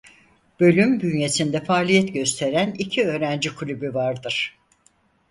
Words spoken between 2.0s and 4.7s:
gösteren iki öğrenci kulübü vardır.